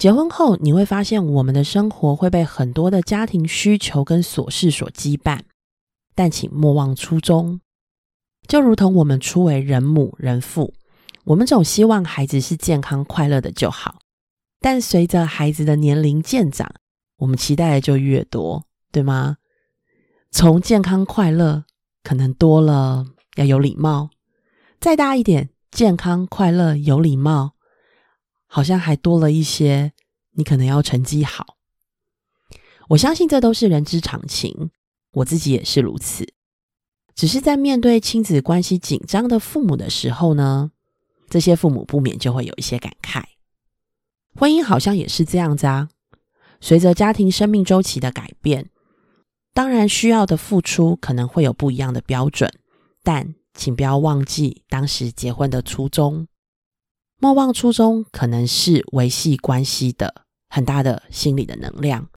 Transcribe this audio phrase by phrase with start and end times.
[0.00, 5.40] 结婚后，你会发现我们的生活会被很多的家庭需求跟琐事所羁绊，
[6.14, 7.60] 但请莫忘初衷。
[8.48, 10.72] 就如同我们初为人母人父，
[11.24, 13.98] 我们总希望孩子是健康快乐的就好。
[14.58, 16.72] 但随着孩子的年龄渐长，
[17.18, 19.36] 我们期待的就越多，对吗？
[20.30, 21.64] 从健康快乐，
[22.02, 23.04] 可能多了
[23.36, 24.08] 要有礼貌，
[24.80, 27.52] 再大一点，健康快乐有礼貌，
[28.52, 29.92] 好像还多了一些，
[30.32, 31.56] 你可能要成绩好。
[32.88, 34.72] 我相信这都是人之常情，
[35.12, 36.34] 我自己也是如此。
[37.14, 40.72] 只是在面对亲子关系紧张的父母的时候呢，
[41.28, 43.22] 这些父母不免就会有一些感慨。
[44.34, 45.88] 婚姻好像也是这样子啊，
[46.60, 48.70] 随着家庭生命周期的改变。
[49.54, 52.52] 当然，需要的付出可能会有不一样的标准，
[53.04, 56.26] 但请不要忘记当时结婚的初衷。
[57.22, 62.08] 莫忘初衷，可能是维系关系的很大的心理的能量。